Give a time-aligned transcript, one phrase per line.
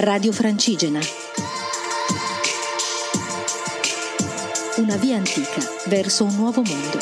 [0.00, 1.00] Radio Francigena.
[4.76, 6.98] Una via antica verso un nuovo mondo.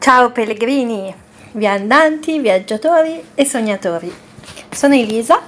[0.00, 1.14] Ciao pellegrini,
[1.52, 4.12] viandanti, viaggiatori e sognatori.
[4.68, 5.40] Sono Elisa,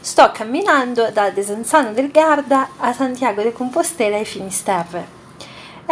[0.00, 5.18] sto camminando da Desenzano del Garda a Santiago de Compostela e Finisterre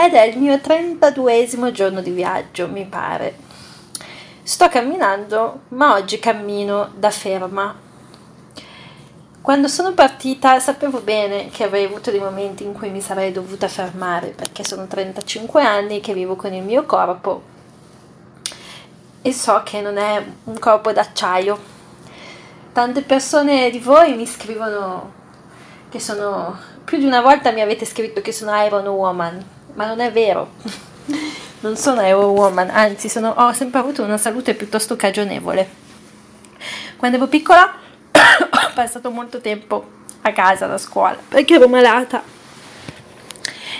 [0.01, 3.36] ed è il mio 32esimo giorno di viaggio, mi pare.
[4.45, 7.75] Sto camminando, ma oggi cammino da ferma.
[9.43, 13.67] Quando sono partita sapevo bene che avrei avuto dei momenti in cui mi sarei dovuta
[13.67, 17.43] fermare perché sono 35 anni che vivo con il mio corpo
[19.21, 21.58] e so che non è un corpo d'acciaio.
[22.72, 25.13] Tante persone di voi mi scrivono
[25.89, 30.00] che sono più di una volta mi avete scritto che sono Iron Woman, ma non
[30.00, 30.50] è vero.
[31.61, 35.86] non sono Iron Woman, anzi sono, ho sempre avuto una salute piuttosto cagionevole.
[36.97, 37.72] Quando ero piccola
[38.11, 42.20] ho passato molto tempo a casa da scuola perché ero malata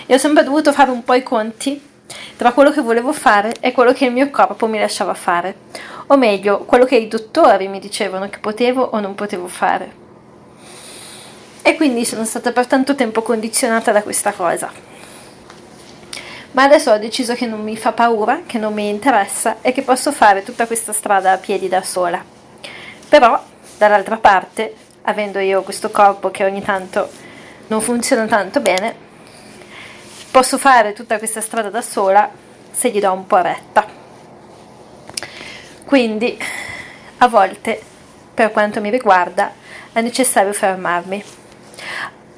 [0.05, 1.87] e ho sempre dovuto fare un po' i conti
[2.37, 5.55] tra quello che volevo fare e quello che il mio corpo mi lasciava fare,
[6.07, 10.07] o meglio, quello che i dottori mi dicevano che potevo o non potevo fare.
[11.61, 14.88] E quindi sono stata per tanto tempo condizionata da questa cosa.
[16.51, 19.83] Ma adesso ho deciso che non mi fa paura, che non mi interessa e che
[19.83, 22.23] posso fare tutta questa strada a piedi da sola.
[23.07, 23.43] Però,
[23.77, 27.09] dall'altra parte, avendo io questo corpo che ogni tanto
[27.67, 28.95] non funziona tanto bene,
[30.31, 32.29] posso fare tutta questa strada da sola
[32.71, 33.85] se gli do un po' retta.
[35.85, 36.37] Quindi
[37.19, 37.81] a volte,
[38.33, 39.51] per quanto mi riguarda,
[39.91, 41.23] è necessario fermarmi.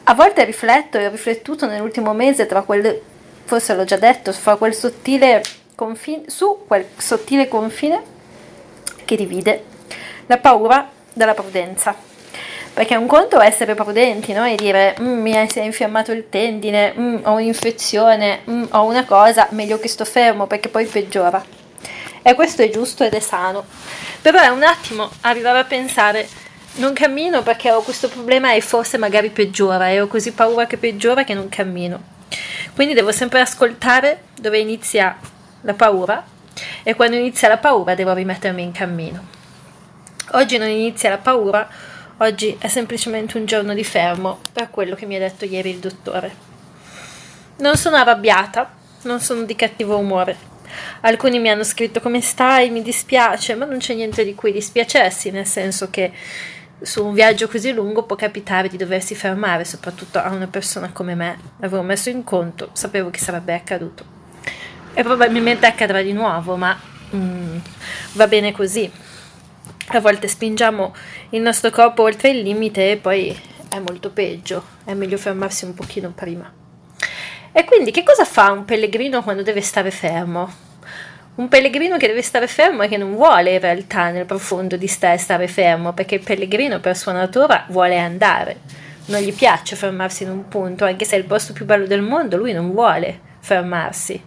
[0.03, 3.01] A volte rifletto e ho riflettuto nell'ultimo mese tra quel,
[3.43, 4.75] forse l'ho già detto, quel
[5.75, 8.01] confine, su quel sottile confine
[9.05, 9.63] che divide
[10.27, 12.09] la paura dalla prudenza.
[12.73, 14.45] Perché un conto è essere prudenti no?
[14.45, 19.03] e dire mm, mi si è infiammato il tendine, mm, ho un'infezione, mm, ho una
[19.03, 21.43] cosa, meglio che sto fermo perché poi peggiora.
[22.21, 23.65] E questo è giusto ed è sano.
[24.21, 26.27] Però è un attimo arrivare a pensare
[26.75, 30.77] non cammino perché ho questo problema e forse magari peggiora e ho così paura che
[30.77, 32.01] peggiora che non cammino.
[32.73, 35.17] Quindi devo sempre ascoltare dove inizia
[35.61, 36.23] la paura
[36.83, 39.27] e quando inizia la paura devo rimettermi in cammino.
[40.31, 41.67] Oggi non inizia la paura,
[42.21, 45.79] Oggi è semplicemente un giorno di fermo per quello che mi ha detto ieri il
[45.79, 46.31] dottore.
[47.57, 48.71] Non sono arrabbiata,
[49.03, 50.37] non sono di cattivo umore.
[51.01, 55.31] Alcuni mi hanno scritto come stai, mi dispiace, ma non c'è niente di cui dispiacersi,
[55.31, 56.11] nel senso che
[56.81, 61.15] su un viaggio così lungo può capitare di doversi fermare, soprattutto a una persona come
[61.15, 61.37] me.
[61.57, 64.03] L'avevo messo in conto, sapevo che sarebbe accaduto.
[64.93, 66.77] E probabilmente accadrà di nuovo, ma
[67.15, 67.57] mm,
[68.13, 68.91] va bene così
[69.97, 70.95] a volte spingiamo
[71.31, 73.37] il nostro corpo oltre il limite e poi
[73.69, 76.51] è molto peggio, è meglio fermarsi un pochino prima.
[77.51, 80.69] E quindi che cosa fa un pellegrino quando deve stare fermo?
[81.35, 84.87] Un pellegrino che deve stare fermo e che non vuole in realtà nel profondo di
[84.87, 88.59] stare, stare fermo, perché il pellegrino per sua natura vuole andare,
[89.05, 92.01] non gli piace fermarsi in un punto, anche se è il posto più bello del
[92.01, 94.21] mondo, lui non vuole fermarsi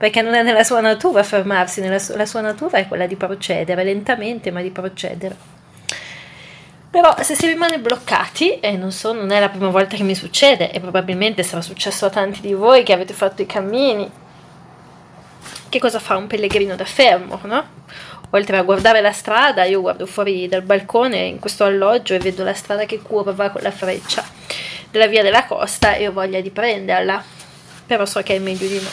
[0.00, 3.16] perché non è nella sua natura fermarsi, nella su- la sua natura è quella di
[3.16, 5.36] procedere lentamente, ma di procedere.
[6.90, 10.14] Però se si rimane bloccati, e non so, non è la prima volta che mi
[10.14, 14.10] succede, e probabilmente sarà successo a tanti di voi che avete fatto i cammini,
[15.70, 17.78] che cosa fa un pellegrino da fermo, no?
[18.30, 22.44] Oltre a guardare la strada, io guardo fuori dal balcone in questo alloggio e vedo
[22.44, 24.22] la strada che curva con la freccia
[24.90, 27.22] della via della costa e ho voglia di prenderla,
[27.86, 28.88] però so che è meglio di no.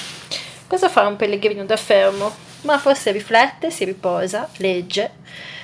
[0.68, 2.34] Cosa fa un pellegrino da fermo?
[2.62, 5.12] Ma forse riflette, si riposa, legge.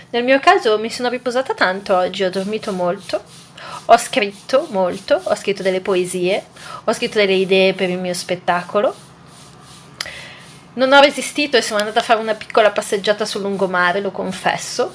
[0.10, 3.24] Nel mio caso mi sono riposata tanto oggi, ho dormito molto,
[3.86, 6.44] ho scritto molto, ho scritto delle poesie,
[6.84, 9.12] ho scritto delle idee per il mio spettacolo.
[10.74, 14.94] Non ho resistito e sono andata a fare una piccola passeggiata sul lungomare, lo confesso.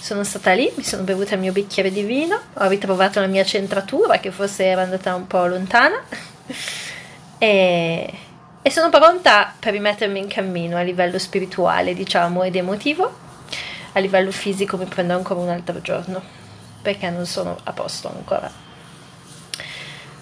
[0.00, 3.44] Sono stata lì, mi sono bevuta il mio bicchiere di vino, ho ritrovato la mia
[3.44, 6.02] centratura che forse era andata un po' lontana
[7.38, 8.14] e
[8.64, 13.12] e sono pronta per rimettermi in cammino a livello spirituale, diciamo, ed emotivo.
[13.94, 16.22] A livello fisico mi prendo ancora un altro giorno,
[16.80, 18.48] perché non sono a posto ancora.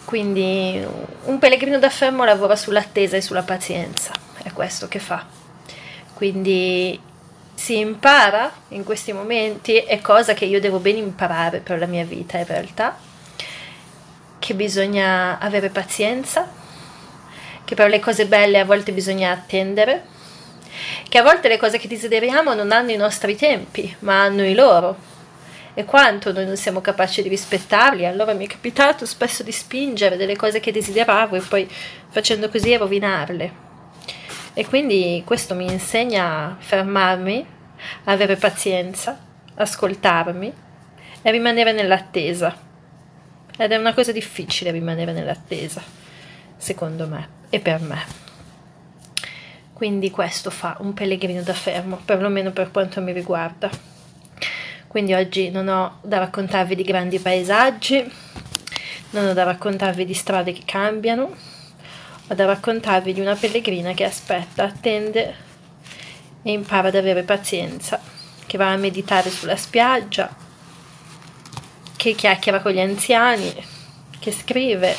[0.06, 0.82] Quindi
[1.24, 4.10] un pellegrino da fermo lavora sull'attesa e sulla pazienza,
[4.42, 5.24] è questo che fa.
[6.14, 7.00] Quindi
[7.54, 12.04] si impara in questi momenti, è cosa che io devo ben imparare per la mia
[12.04, 12.98] vita in realtà,
[14.38, 16.48] che bisogna avere pazienza,
[17.64, 20.04] che per le cose belle a volte bisogna attendere,
[21.08, 24.54] che a volte le cose che desideriamo non hanno i nostri tempi, ma hanno i
[24.54, 24.96] loro.
[25.74, 30.16] E quanto noi non siamo capaci di rispettarli, allora mi è capitato spesso di spingere
[30.16, 31.68] delle cose che desideravo e poi
[32.08, 33.68] facendo così rovinarle.
[34.60, 37.46] E quindi questo mi insegna a fermarmi,
[38.04, 39.18] avere pazienza,
[39.54, 40.52] ascoltarmi
[41.22, 42.54] e rimanere nell'attesa.
[43.56, 45.82] Ed è una cosa difficile rimanere nell'attesa,
[46.58, 48.04] secondo me e per me.
[49.72, 53.70] Quindi questo fa un pellegrino da fermo, perlomeno per quanto mi riguarda.
[54.86, 58.12] Quindi oggi non ho da raccontarvi di grandi paesaggi,
[59.12, 61.49] non ho da raccontarvi di strade che cambiano,
[62.30, 65.34] ho da raccontarvi di una pellegrina che aspetta, attende
[66.42, 68.00] e impara ad avere pazienza,
[68.46, 70.32] che va a meditare sulla spiaggia,
[71.96, 73.52] che chiacchiera con gli anziani,
[74.20, 74.96] che scrive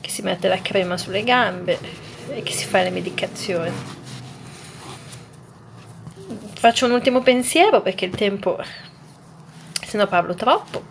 [0.00, 1.78] che si mette la crema sulle gambe
[2.30, 3.70] e che si fa le medicazioni.
[6.54, 8.58] Faccio un ultimo pensiero perché il tempo,
[9.80, 10.86] se no parlo troppo.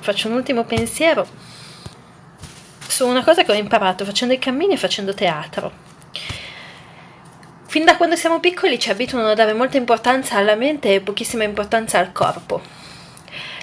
[0.00, 1.47] Faccio un ultimo pensiero
[2.98, 5.70] su una cosa che ho imparato facendo i cammini e facendo teatro.
[7.66, 11.44] Fin da quando siamo piccoli ci abituano a dare molta importanza alla mente e pochissima
[11.44, 12.60] importanza al corpo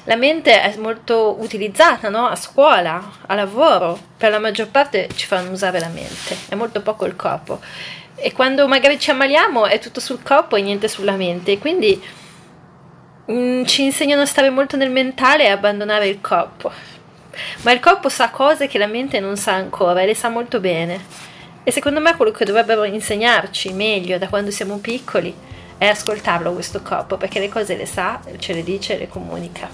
[0.06, 2.28] la mente è molto utilizzata no?
[2.28, 6.82] a scuola, a lavoro, per la maggior parte ci fanno usare la mente, è molto
[6.82, 7.60] poco il corpo.
[8.14, 12.00] E quando magari ci ammaliamo è tutto sul corpo e niente sulla mente, quindi
[13.26, 16.72] mh, mm, ci insegnano a stare molto nel mentale e abbandonare il corpo.
[17.62, 20.60] Ma il corpo sa cose che la mente non sa ancora e le sa molto
[20.60, 21.04] bene.
[21.64, 25.36] E secondo me quello che dovrebbero insegnarci meglio da quando siamo piccoli
[25.78, 29.68] è ascoltarlo questo corpo, perché le cose le sa, ce le dice le comunica.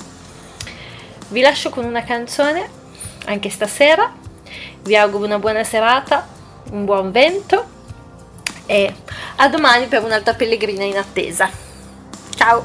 [1.28, 2.80] Vi lascio con una canzone
[3.26, 4.12] anche stasera.
[4.84, 6.28] Vi auguro una buona serata,
[6.72, 7.80] un buon vento
[8.66, 8.94] e
[9.36, 11.50] a domani per un'altra pellegrina in attesa.
[12.36, 12.64] Ciao!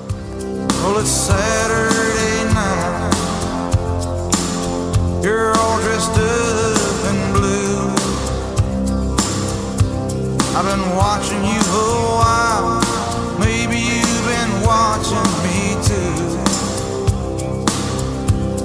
[0.83, 2.06] Well,
[5.27, 7.91] You're all dressed up in blue.
[10.55, 11.85] I've been watching you a
[12.23, 12.79] while.
[13.41, 16.15] Maybe you've been watching me too.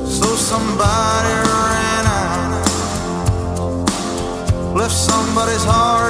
[0.06, 2.62] So somebody ran out,
[4.76, 6.01] left somebody's heart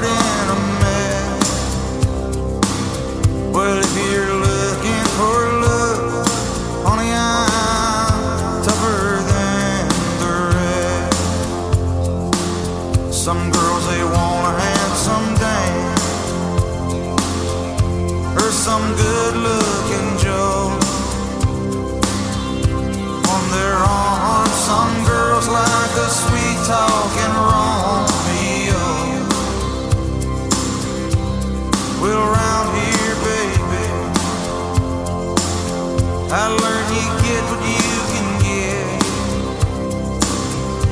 [36.33, 38.87] I learned you get what you can get.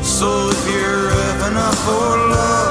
[0.04, 2.69] So if you're up enough for love,